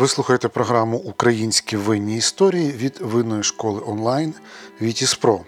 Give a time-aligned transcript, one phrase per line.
[0.00, 4.34] Ви слухаєте програму Українські винні історії від винної школи онлайн
[4.82, 5.40] Вітіспро.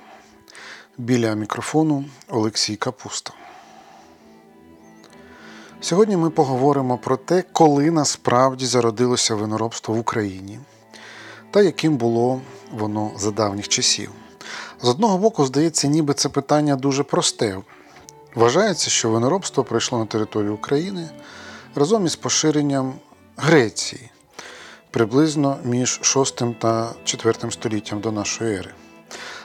[0.99, 3.33] Біля мікрофону Олексій Капуста.
[5.81, 10.59] Сьогодні ми поговоримо про те, коли насправді зародилося виноробство в Україні
[11.51, 12.41] та яким було
[12.73, 14.11] воно за давніх часів.
[14.83, 17.59] З одного боку, здається, ніби це питання дуже просте.
[18.35, 21.11] Вважається, що виноробство прийшло на територію України
[21.75, 22.95] разом із поширенням
[23.37, 24.11] Греції
[24.93, 28.71] приблизно між 6 та 4 століттям до нашої ери.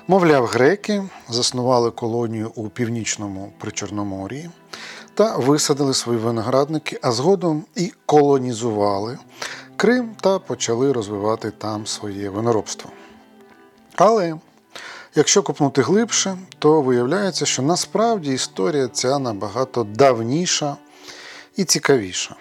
[0.07, 4.49] Мовляв, греки заснували колонію у північному Причорномор'ї
[5.13, 9.17] та висадили свої виноградники, а згодом і колонізували
[9.75, 12.91] Крим та почали розвивати там своє виноробство.
[13.95, 14.35] Але
[15.15, 20.77] якщо копнути глибше, то виявляється, що насправді історія ця набагато давніша
[21.55, 22.35] і цікавіша.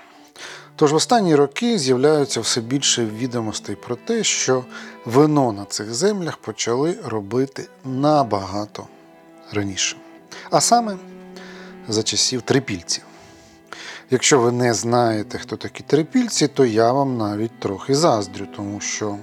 [0.76, 4.64] Тож в останні роки з'являються все більше відомостей про те, що
[5.04, 8.86] вино на цих землях почали робити набагато
[9.52, 9.96] раніше.
[10.50, 10.96] А саме
[11.88, 13.04] за часів трипільців.
[14.10, 19.18] Якщо ви не знаєте, хто такі трипільці, то я вам навіть трохи заздрю, тому що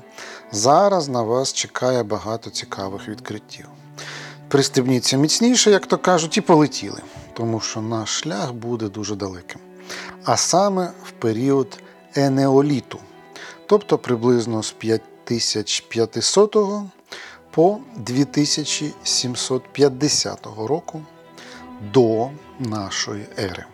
[0.52, 3.66] зараз на вас чекає багато цікавих відкриттів.
[4.48, 7.02] Пристебніться міцніше, як то кажуть, і полетіли,
[7.34, 9.62] тому що наш шлях буде дуже далеким.
[10.24, 11.80] А саме в період
[12.16, 13.00] енеоліту,
[13.66, 16.58] тобто приблизно з 5500
[17.52, 21.02] по 2750 року
[21.94, 23.66] до нашої ери.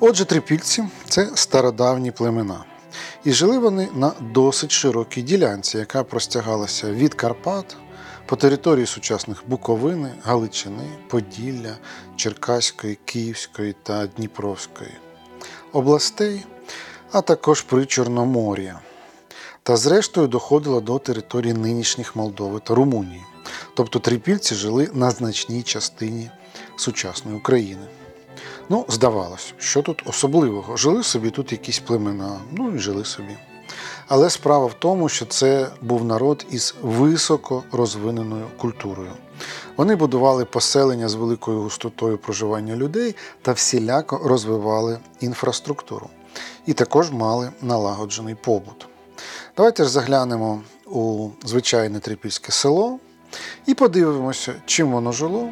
[0.00, 2.64] Отже, трипільці це стародавні племена.
[3.24, 7.76] І жили вони на досить широкій ділянці, яка простягалася від Карпат
[8.26, 11.76] по території сучасних Буковини, Галичини, Поділля,
[12.16, 14.90] Черкаської, Київської та Дніпровської
[15.72, 16.44] областей,
[17.12, 18.80] а також при Чорномор'я.
[19.62, 23.22] Та зрештою доходила до території нинішніх Молдови та Румунії.
[23.74, 26.30] Тобто трипільці жили на значній частині
[26.76, 27.86] сучасної України.
[28.68, 30.76] Ну, здавалось, що тут особливого?
[30.76, 33.36] Жили собі тут якісь племена, ну і жили собі.
[34.08, 39.10] Але справа в тому, що це був народ із високо розвиненою культурою.
[39.76, 46.10] Вони будували поселення з великою густотою проживання людей та всіляко розвивали інфраструктуру.
[46.66, 48.88] І також мали налагоджений побут.
[49.56, 52.98] Давайте ж заглянемо у звичайне трипільське село
[53.66, 55.48] і подивимося, чим воно жило,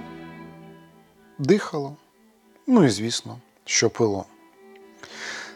[1.38, 1.96] дихало.
[2.66, 4.24] Ну і звісно, що пило.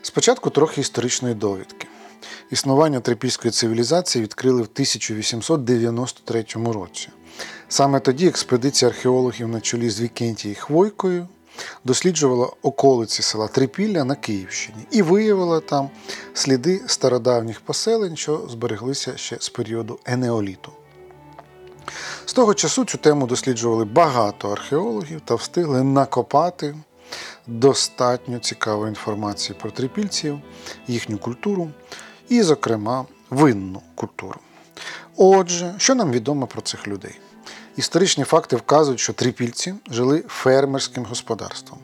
[0.02, 1.88] Спочатку трохи історичної довідки.
[2.50, 7.08] Існування трипільської цивілізації відкрили в 1893 році.
[7.68, 11.28] Саме тоді експедиція археологів на чолі з Вікентією Хвойкою
[11.84, 15.90] досліджувала околиці села Трипілля на Київщині і виявила там
[16.34, 20.72] сліди стародавніх поселень, що збереглися ще з періоду Енеоліту.
[22.24, 26.74] З того часу цю тему досліджували багато археологів та встигли накопати
[27.46, 30.40] достатньо цікавої інформації про трипільців,
[30.86, 31.70] їхню культуру
[32.28, 34.40] і, зокрема, винну культуру.
[35.16, 37.18] Отже, що нам відомо про цих людей?
[37.76, 41.78] Історичні факти вказують, що трипільці жили фермерським господарством.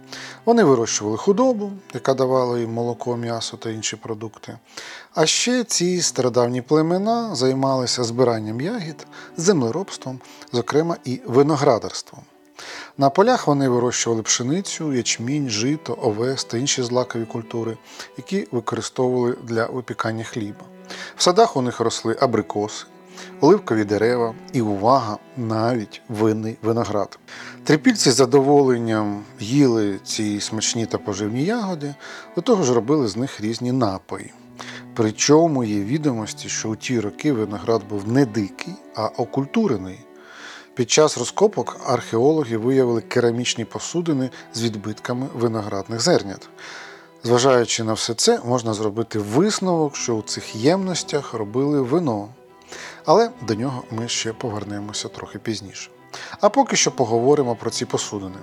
[0.45, 4.59] Вони вирощували худобу, яка давала їм молоко, м'ясо та інші продукти.
[5.15, 9.07] А ще ці стародавні племена займалися збиранням ягід,
[9.37, 10.21] землеробством,
[10.53, 12.23] зокрема і виноградарством.
[12.99, 17.77] На полях вони вирощували пшеницю, ячмінь, жито, овес та інші злакові культури,
[18.17, 20.65] які використовували для випікання хліба.
[21.17, 22.87] В садах у них росли абрикоси,
[23.41, 27.19] оливкові дерева і увага, навіть винний виноград.
[27.65, 31.95] Трипільці з задоволенням їли ці смачні та поживні ягоди,
[32.37, 34.33] до того ж робили з них різні напої.
[34.95, 39.99] Причому є відомості, що у ті роки виноград був не дикий, а окультурений.
[40.75, 46.49] Під час розкопок археологи виявили керамічні посудини з відбитками виноградних зернят.
[47.25, 52.29] Зважаючи на все це, можна зробити висновок, що у цих ємностях робили вино.
[53.05, 55.91] Але до нього ми ще повернемося трохи пізніше.
[56.41, 58.39] А поки що поговоримо про ці посудини.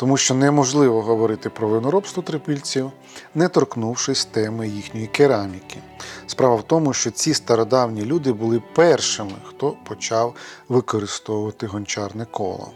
[0.00, 2.90] Тому що неможливо говорити про виноробство трипільців,
[3.34, 5.76] не торкнувшись теми їхньої кераміки.
[6.26, 10.34] Справа в тому, що ці стародавні люди були першими, хто почав
[10.68, 12.70] використовувати гончарне коло.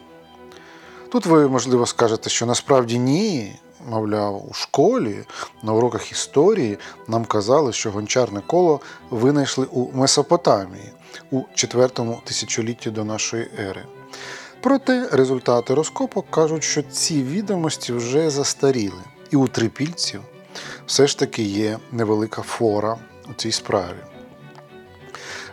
[1.08, 3.56] Тут ви, можливо, скажете, що насправді ні.
[3.88, 5.24] Мовляв, у школі
[5.62, 6.78] на уроках історії
[7.08, 8.80] нам казали, що гончарне коло
[9.10, 10.92] винайшли у Месопотамії
[11.30, 11.88] у 4
[12.24, 13.84] тисячолітті до нашої ери.
[14.64, 20.20] Проте результати розкопок кажуть, що ці відомості вже застаріли, і у трипільців
[20.86, 22.98] все ж таки є невелика фора
[23.30, 23.96] у цій справі.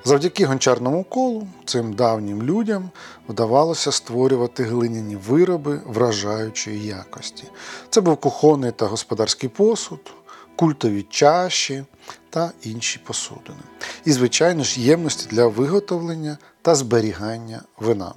[0.03, 2.89] Завдяки гончарному колу цим давнім людям
[3.29, 7.43] вдавалося створювати глиняні вироби вражаючої якості.
[7.89, 10.13] Це був кухонний та господарський посуд,
[10.55, 11.83] культові чаші
[12.29, 13.63] та інші посудини.
[14.05, 18.13] І, звичайно ж, ємності для виготовлення та зберігання вина.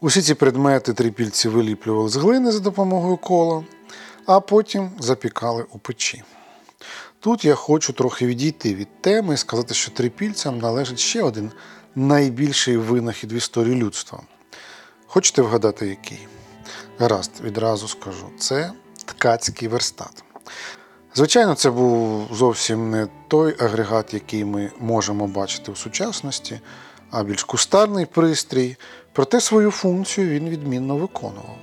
[0.00, 3.64] Усі ці предмети трипільці виліплювали з глини за допомогою кола,
[4.26, 6.22] а потім запікали у печі.
[7.20, 11.50] Тут я хочу трохи відійти від теми і сказати, що трипільцям належить ще один
[11.94, 14.20] найбільший винахід в історії людства.
[15.06, 16.28] Хочете вгадати, який?
[16.98, 18.72] Гаразд, відразу скажу: це
[19.04, 20.24] ткацький верстат.
[21.14, 26.60] Звичайно, це був зовсім не той агрегат, який ми можемо бачити в сучасності,
[27.10, 28.76] а більш кустарний пристрій.
[29.16, 31.56] Проте свою функцію він відмінно виконував.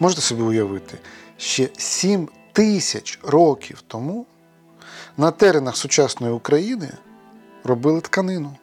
[0.00, 0.98] Можете собі уявити,
[1.36, 4.26] ще 7 тисяч років тому
[5.16, 6.88] на теренах сучасної України
[7.64, 8.56] робили тканину.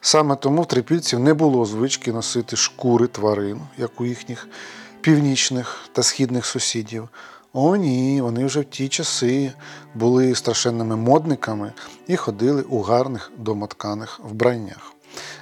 [0.00, 4.48] Саме тому в трипільців не було звички носити шкури тварин, як у їхніх
[5.00, 7.08] північних та східних сусідів.
[7.52, 9.52] О, ні, вони вже в ті часи
[9.94, 11.72] були страшенними модниками
[12.06, 14.92] і ходили у гарних домотканих вбраннях.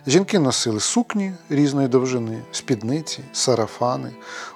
[0.06, 4.10] Жінки носили сукні різної довжини, спідниці, сарафани.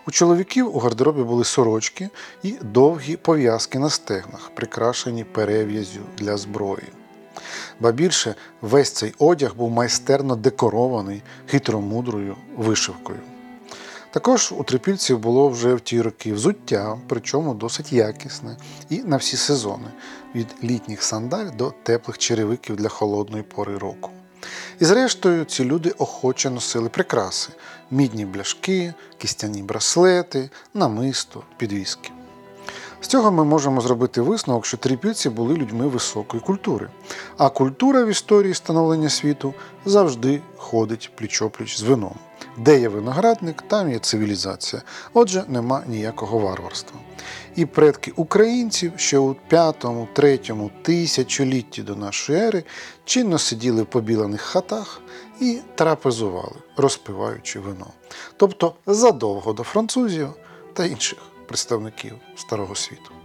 [0.06, 2.08] У чоловіків у гардеробі були сорочки
[2.43, 6.88] і довгі пов'язки на стегнах, прикрашені перев'язю для зброї.
[7.81, 13.20] Ба більше весь цей одяг був майстерно декорований хитромудрою вишивкою.
[14.11, 18.56] Також у трипільців було вже в ті роки взуття, причому досить якісне,
[18.90, 19.88] і на всі сезони
[20.35, 24.11] від літніх сандаль до теплих черевиків для холодної пори року.
[24.81, 27.53] І зрештою, ці люди охоче носили прикраси:
[27.91, 32.11] мідні бляшки, кістяні браслети, намисто, підвіски.
[33.00, 36.88] З цього ми можемо зробити висновок, що трипільці були людьми високої культури,
[37.37, 39.55] а культура в історії становлення світу
[39.85, 42.15] завжди ходить пліч-опліч з вином.
[42.56, 44.82] Де є виноградник, там є цивілізація.
[45.12, 47.00] Отже, нема ніякого варварства.
[47.56, 52.64] І предки українців ще у 5-3 тисячолітті до нашої ери
[53.04, 55.00] чинно сиділи в побілених хатах
[55.40, 57.86] і трапезували, розпиваючи вино.
[58.36, 60.28] Тобто задовго до французів
[60.72, 63.24] та інших представників Старого світу.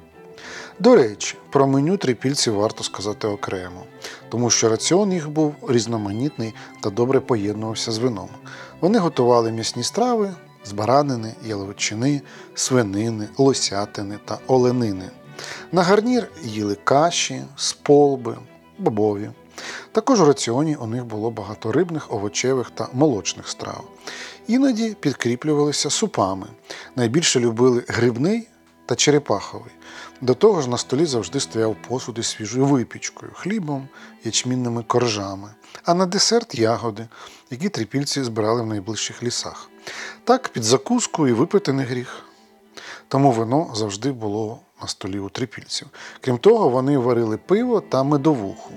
[0.80, 3.84] До речі, про меню трипільців варто сказати окремо,
[4.30, 8.30] тому що раціон їх був різноманітний та добре поєднувався з вином.
[8.82, 10.34] Вони готували м'ясні страви
[10.66, 12.22] з баранини, яловичини,
[12.56, 15.10] свинини, лосятини та оленини.
[15.72, 18.38] На гарнір їли каші, сполби,
[18.78, 19.30] бобові.
[19.92, 23.84] Також у раціоні у них було багато рибних, овочевих та молочних страв.
[24.48, 26.48] Іноді підкріплювалися супами.
[26.96, 28.48] Найбільше любили грибний
[28.86, 29.72] та черепаховий.
[30.22, 33.88] До того ж на столі завжди стояв посуд із свіжою випічкою, хлібом,
[34.24, 35.50] ячмінними коржами,
[35.84, 37.08] а на десерт ягоди,
[37.50, 39.70] які трипільці збирали в найближчих лісах.
[40.24, 42.24] Так, під закуску і випити не гріх.
[43.08, 45.88] Тому вино завжди було на столі у трипільців.
[46.22, 48.74] Крім того, вони варили пиво та медовуху.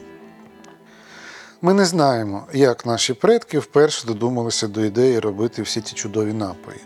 [1.63, 6.81] Ми не знаємо, як наші предки вперше додумалися до ідеї робити всі ці чудові напої.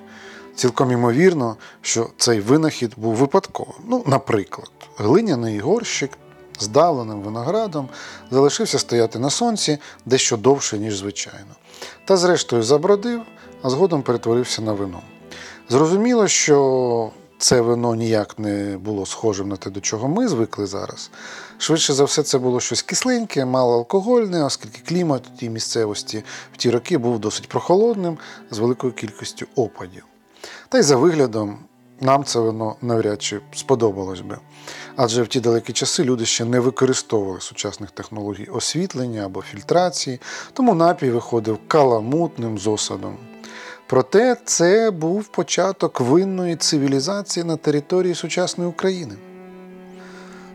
[0.57, 3.75] Цілком ймовірно, що цей винахід був випадковим.
[3.89, 6.11] Ну, наприклад, глиняний горщик
[6.59, 7.89] з давленим виноградом
[8.31, 11.55] залишився стояти на сонці дещо довше, ніж звичайно.
[12.05, 13.23] Та, зрештою, забродив,
[13.63, 15.01] а згодом перетворився на вино.
[15.69, 21.11] Зрозуміло, що це вино ніяк не було схожим на те, до чого ми звикли зараз.
[21.59, 26.71] Швидше за все, це було щось кисленьке, малоалкогольне, оскільки клімат у тій місцевості в ті
[26.71, 28.19] роки був досить прохолодним
[28.51, 30.05] з великою кількістю опадів.
[30.69, 31.59] Та й за виглядом
[32.01, 34.39] нам це вино навряд чи сподобалось би.
[34.97, 40.21] Адже в ті далекі часи люди ще не використовували сучасних технологій освітлення або фільтрації,
[40.53, 42.79] тому напій виходив каламутним з.
[43.87, 49.15] Проте це був початок винної цивілізації на території сучасної України.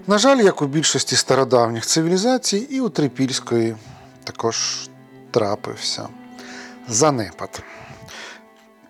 [0.08, 3.76] На жаль, як у більшості стародавніх цивілізацій, і у Трипільської
[4.24, 4.90] також
[5.32, 6.08] трапився
[6.88, 7.64] занепад.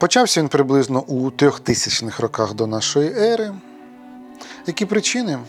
[0.02, 3.54] Почався він приблизно у трьохтисячних роках до нашої ери.
[4.68, 5.40] Які причини?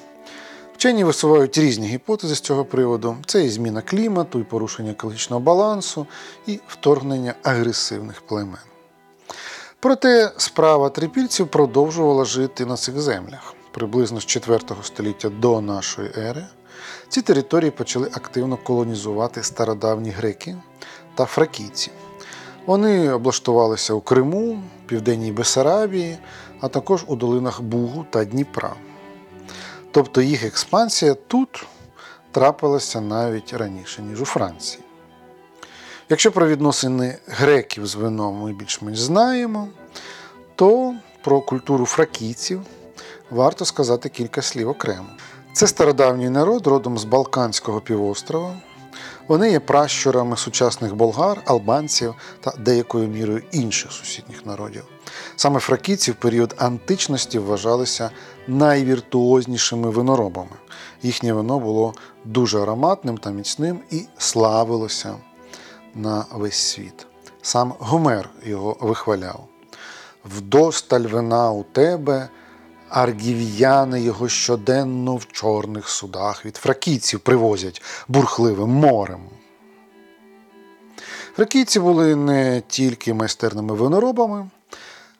[0.75, 6.07] Вчені висувають різні гіпотези з цього приводу: це і зміна клімату, і порушення екологічного балансу,
[6.47, 8.59] і вторгнення агресивних племен.
[9.81, 13.55] Проте справа трипільців продовжувала жити на цих землях.
[13.71, 16.45] Приблизно з 4 століття до нашої ери
[17.09, 20.57] ці території почали активно колонізувати стародавні греки
[21.15, 21.91] та фракійці.
[22.67, 26.19] Вони облаштувалися у Криму, Південній Бесарабії,
[26.61, 28.75] а також у долинах Бугу та Дніпра.
[29.91, 31.67] Тобто їх експансія тут
[32.31, 34.85] трапилося навіть раніше, ніж у Франції.
[36.09, 39.69] Якщо про відносини греків з вином ми більш-менш знаємо,
[40.55, 42.63] то про культуру фракійців
[43.31, 45.09] варто сказати кілька слів окремо.
[45.53, 48.57] Це стародавній народ родом з Балканського півострова.
[49.33, 54.85] Вони є пращурами сучасних болгар, албанців та деякою мірою інших сусідніх народів.
[55.37, 58.11] Саме фракійці в період античності вважалися
[58.47, 60.57] найвіртуознішими виноробами.
[61.03, 65.15] Їхнє вино було дуже ароматним та міцним і славилося
[65.95, 67.07] на весь світ.
[67.43, 69.45] Сам Гомер його вихваляв.
[70.25, 72.29] Вдосталь вина у тебе,
[72.93, 79.21] аргів'яни його щоденно в чорних судах від фракійців привозять бурхливим морем.
[81.37, 84.51] Фракійці були не тільки майстерними виноробами,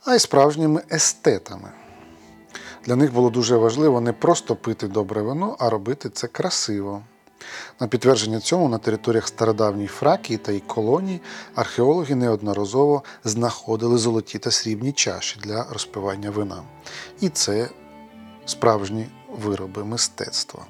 [0.05, 1.69] а й справжніми естетами.
[2.85, 7.03] Для них було дуже важливо не просто пити добре вино, а робити це красиво.
[7.81, 11.21] На підтвердження цьому на територіях стародавньої Фракії та її колоній
[11.55, 16.63] археологи неодноразово знаходили золоті та срібні чаші для розпивання вина.
[17.21, 17.69] І це
[18.45, 19.07] справжні
[19.43, 20.61] вироби мистецтва.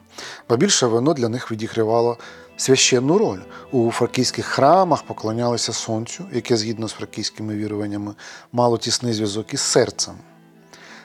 [0.48, 2.18] Ба більше вино для них відігравало
[2.56, 3.40] священну роль.
[3.72, 8.14] У фракійських храмах поклонялися сонцю, яке, згідно з фракійськими віруваннями,
[8.52, 10.14] мало тісний зв'язок із серцем.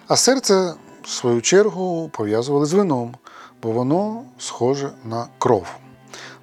[0.08, 3.16] А серце, в свою чергу, пов'язували з вином,
[3.64, 5.68] бо воно схоже на кров.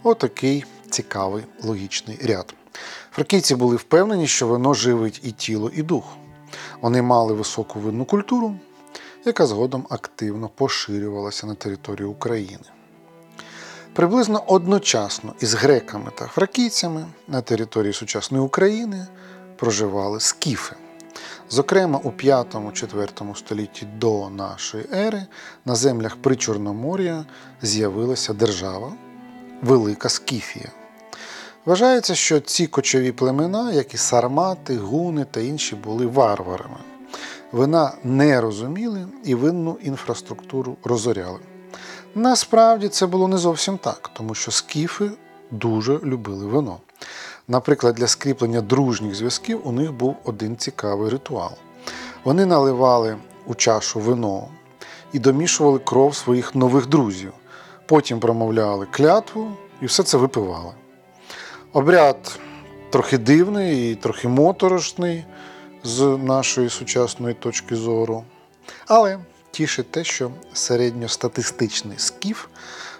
[0.02, 2.54] Отакий цікавий логічний ряд.
[3.12, 6.04] Фракійці були впевнені, що вино живить і тіло, і дух.
[6.80, 8.56] Вони мали високу винну культуру,
[9.24, 12.64] яка згодом активно поширювалася на території України.
[13.92, 19.06] Приблизно одночасно із греками та фракійцями на території сучасної України
[19.56, 20.76] проживали скіфи.
[21.50, 25.26] Зокрема, у 5-4 столітті до нашої ери
[25.64, 27.24] на землях Причорномор'я
[27.62, 28.92] з'явилася держава
[29.62, 30.68] Велика Скіфія.
[31.64, 36.78] Вважається, що ці кочові племена, як і сармати, гуни та інші, були варварами.
[37.52, 41.38] Вина не розуміли і винну інфраструктуру розоряли.
[42.14, 45.10] Насправді це було не зовсім так, тому що скіфи
[45.50, 46.80] дуже любили вино.
[47.48, 51.52] Наприклад, для скріплення дружніх зв'язків у них був один цікавий ритуал.
[52.24, 54.48] Вони наливали у чашу вино
[55.12, 57.32] і домішували кров своїх нових друзів.
[57.86, 60.72] Потім промовляли клятву і все це випивали.
[61.72, 62.38] Обряд
[62.90, 65.24] трохи дивний і трохи моторошний
[65.84, 68.24] з нашої сучасної точки зору.
[68.86, 69.18] Але
[69.50, 72.46] тішить те, що середньостатистичний скіф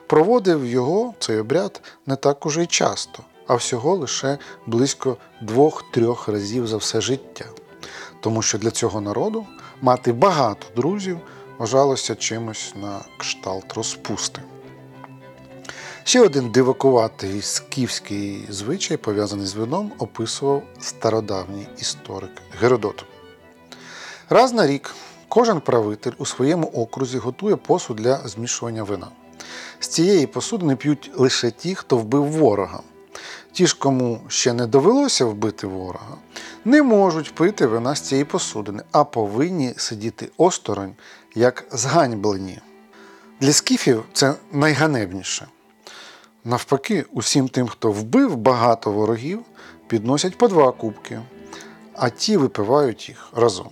[0.07, 6.67] проводив його, цей обряд, не так уже й часто, а всього лише близько двох-трьох разів
[6.67, 7.45] за все життя.
[8.21, 9.47] Тому що для цього народу
[9.83, 11.19] мати багато друзів
[11.59, 14.41] вважалося чимось на кшталт розпусти.
[16.05, 23.05] Ще один дивакуватий скіфський звичай, пов'язаний з вином, описував стародавній історик Геродот.
[24.29, 24.95] Раз на рік
[25.29, 29.09] кожен правитель у своєму окрузі готує посуд для змішування вина.
[29.81, 32.81] З цієї посудини п'ють лише ті, хто вбив ворога.
[33.55, 36.17] Ті ж, кому ще не довелося вбити ворога,
[36.65, 40.95] не можуть пити вина з цієї посудини, а повинні сидіти осторонь,
[41.35, 42.59] як зганьблені.
[43.41, 45.47] Для скіфів це найганебніше.
[46.45, 49.41] Навпаки, усім тим, хто вбив багато ворогів,
[49.87, 51.21] підносять по два кубки,
[51.95, 53.71] а ті випивають їх разом.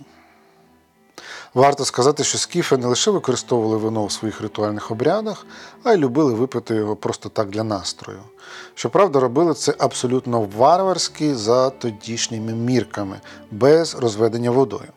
[1.53, 5.45] Варто сказати, що скіфи не лише використовували вино у своїх ритуальних обрядах,
[5.83, 8.19] а й любили випити його просто так для настрою.
[8.75, 14.89] Щоправда, робили це абсолютно варварськи за тодішніми мірками, без розведення водою.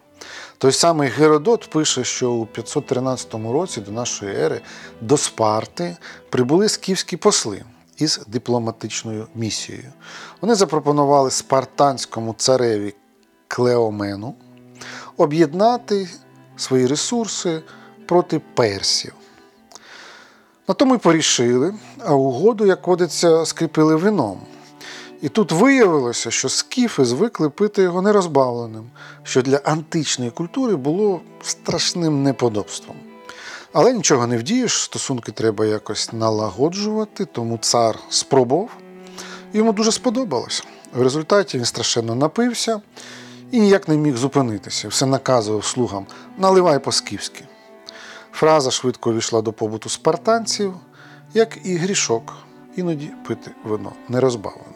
[0.58, 4.60] Той самий Геродот пише, що у 513 році до нашої ери
[5.00, 5.96] до Спарти
[6.30, 7.64] прибули скіфські посли
[7.96, 9.92] із дипломатичною місією.
[10.40, 12.94] Вони запропонували спартанському цареві
[13.48, 14.34] Клеомену
[15.16, 16.08] об'єднати
[16.56, 17.62] свої ресурси
[18.06, 19.12] проти персів.
[20.68, 24.40] На тому й порішили, а угоду, як водиться, скріпили вином.
[25.22, 28.90] І тут виявилося, що скіфи звикли пити його нерозбавленим,
[29.22, 32.96] що для античної культури було страшним неподобством.
[33.72, 38.70] Але нічого не вдієш, стосунки треба якось налагоджувати, тому цар спробував,
[39.52, 40.64] йому дуже сподобалось.
[40.94, 42.80] В результаті він страшенно напився
[43.50, 44.88] і ніяк не міг зупинитися.
[44.88, 46.06] Все наказував слугам
[46.38, 47.44] наливай по-скіфськи.
[48.32, 50.74] Фраза швидко увійшла до побуту спартанців,
[51.34, 52.34] як і грішок,
[52.76, 54.74] іноді пити вино нерозбавленим.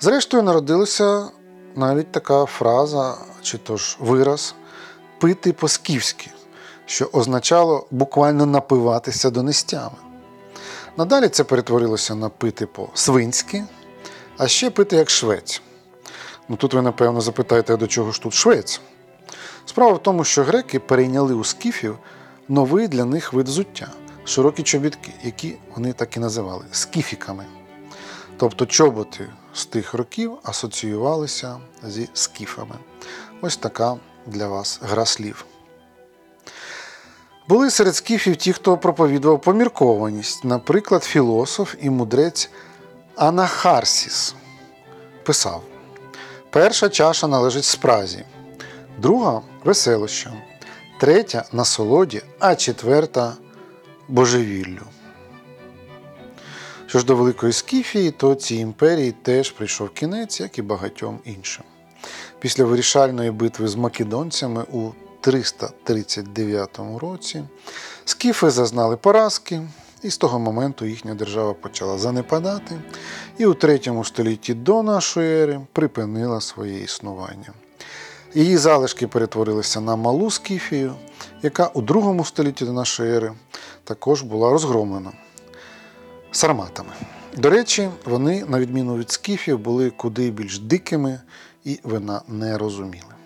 [0.00, 1.28] Зрештою, народилася
[1.76, 4.54] навіть така фраза, чи то ж вираз
[5.18, 6.30] пити по-скіфськи,
[6.86, 9.96] що означало буквально напиватися до нестями.
[10.96, 13.64] Надалі це перетворилося на пити по-свинськи,
[14.38, 15.62] а ще пити як швець.
[16.48, 18.80] Ну тут ви, напевно, запитаєте, до чого ж тут швець?
[19.66, 21.98] Справа в тому, що греки перейняли у скіфів
[22.48, 23.88] новий для них вид взуття
[24.24, 27.46] широкі чобітки, які вони так і називали скіфіками.
[28.36, 32.74] Тобто чоботи з тих років асоціювалися зі скіфами.
[33.40, 35.44] Ось така для вас гра слів.
[37.48, 42.50] Були серед скіфів ті, хто проповідував поміркованість, наприклад, філософ і мудрець
[43.16, 44.34] Анахарсіс
[45.22, 45.62] писав:
[46.50, 48.24] перша чаша належить спразі,
[48.98, 50.32] друга веселощам,
[51.00, 53.34] третя насолоді, а четверта
[54.08, 54.82] божевіллю.
[56.86, 61.64] Що ж до Великої Скіфії, то цій імперії теж прийшов кінець, як і багатьом іншим.
[62.40, 64.90] Після вирішальної битви з македонцями у
[65.20, 67.44] 339 році
[68.04, 69.62] скіфи зазнали поразки,
[70.02, 72.80] і з того моменту їхня держава почала занепадати,
[73.38, 77.52] і у 3 столітті до нашої ери припинила своє існування.
[78.34, 80.94] Її залишки перетворилися на малу скіфію,
[81.42, 83.32] яка у 2 столітті до нашої ери
[83.84, 85.12] також була розгромлена
[86.30, 86.92] сарматами.
[87.36, 91.20] До речі, вони, на відміну від скіфів, були куди більш дикими
[91.64, 93.17] і вина не розуміли.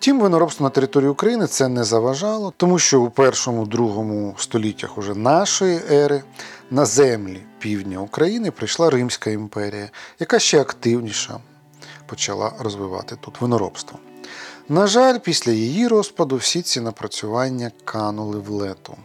[0.00, 5.80] Втім, виноробство на території України це не заважало, тому що у першому-другому століттях уже нашої
[5.90, 6.22] ери
[6.70, 11.34] на землі півдня України прийшла Римська імперія, яка ще активніше
[12.06, 13.98] почала розвивати тут виноробство.
[14.68, 18.96] На жаль, після її розпаду всі ці напрацювання канули в лету.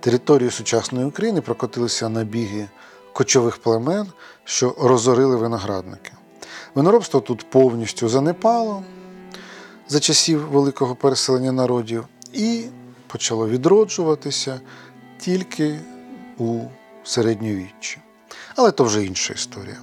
[0.00, 2.68] Територію сучасної України прокотилися набіги
[3.12, 4.06] кочових племен,
[4.44, 6.12] що розорили виноградники.
[6.74, 8.82] Виноробство тут повністю занепало
[9.90, 12.64] за часів великого переселення народів і
[13.06, 14.60] почало відроджуватися
[15.18, 15.80] тільки
[16.38, 16.60] у
[17.04, 17.98] середньовіччі.
[18.56, 19.76] Але то вже інша історія.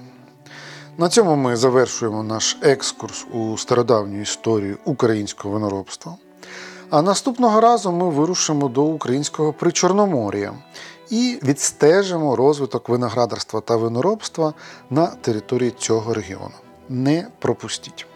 [0.98, 6.16] На цьому ми завершуємо наш екскурс у стародавню історію українського виноробства.
[6.90, 10.54] А наступного разу ми вирушимо до українського причорномор'я
[11.10, 14.54] і відстежимо розвиток виноградарства та виноробства
[14.90, 16.54] на території цього регіону.
[16.88, 18.06] Не пропустіть.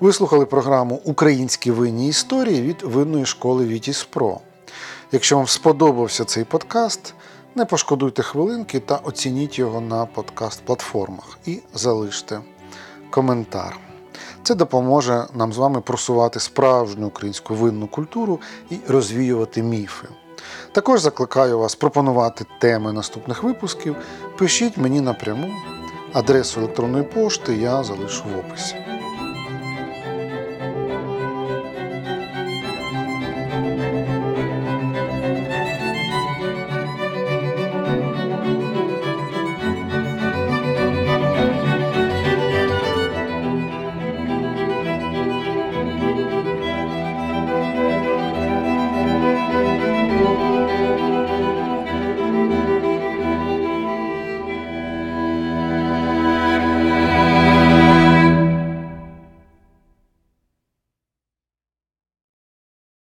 [0.00, 4.40] Ви слухали програму Українські винні історії від винної школи Вітіс Про.
[5.12, 7.14] Якщо вам сподобався цей подкаст,
[7.54, 12.40] не пошкодуйте хвилинки та оцініть його на подкаст-платформах і залиште
[13.10, 13.78] коментар.
[14.42, 20.08] Це допоможе нам з вами просувати справжню українську винну культуру і розвіювати міфи.
[20.72, 23.96] Також закликаю вас пропонувати теми наступних випусків.
[24.38, 25.48] Пишіть мені напряму.
[26.12, 28.87] Адресу електронної пошти я залишу в описі.